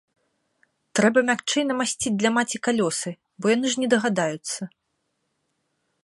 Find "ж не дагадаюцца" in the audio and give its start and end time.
3.75-4.61